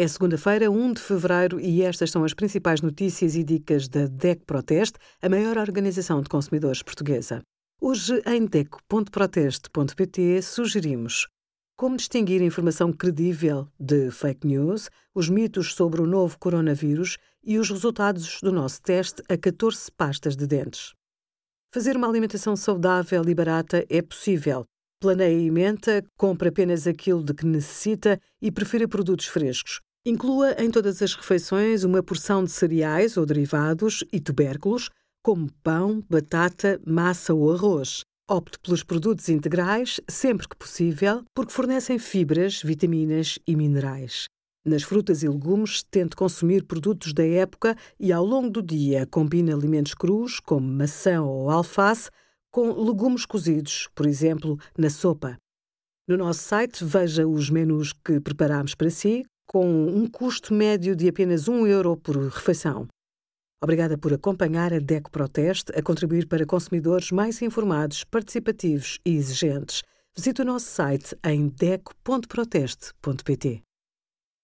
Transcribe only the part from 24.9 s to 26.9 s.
Planeie e menta, compre apenas